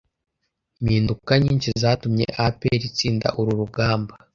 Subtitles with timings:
[0.83, 4.13] mpinduka nyinshi zatumye APR itsinda uru rugamba